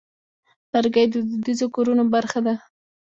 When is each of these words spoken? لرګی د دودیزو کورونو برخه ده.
لرګی 0.73 1.05
د 1.09 1.15
دودیزو 1.29 1.67
کورونو 1.75 2.03
برخه 2.13 2.39
ده. 2.45 2.55